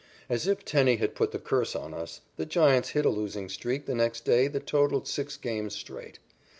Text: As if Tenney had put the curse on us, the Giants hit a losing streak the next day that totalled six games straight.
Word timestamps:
As 0.29 0.47
if 0.47 0.65
Tenney 0.65 0.95
had 0.95 1.13
put 1.13 1.29
the 1.29 1.37
curse 1.37 1.75
on 1.75 1.93
us, 1.93 2.21
the 2.35 2.47
Giants 2.47 2.89
hit 2.89 3.05
a 3.05 3.09
losing 3.09 3.49
streak 3.49 3.85
the 3.85 3.93
next 3.93 4.25
day 4.25 4.47
that 4.47 4.65
totalled 4.65 5.07
six 5.07 5.37
games 5.37 5.75
straight. 5.75 6.17